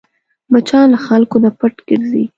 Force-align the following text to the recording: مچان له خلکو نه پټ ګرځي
مچان 0.51 0.85
له 0.93 0.99
خلکو 1.07 1.35
نه 1.43 1.49
پټ 1.59 1.73
ګرځي 1.87 2.23